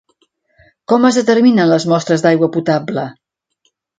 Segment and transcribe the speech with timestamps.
[0.93, 3.07] Com es determinen les mostres d'aigua potable?